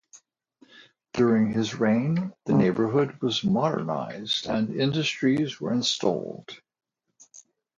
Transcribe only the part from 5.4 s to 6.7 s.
were installed.